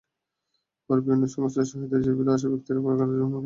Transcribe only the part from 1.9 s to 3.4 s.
দেশে ফিরে আসা ব্যক্তিরা বেকার জীবনযাপন করছিলেন।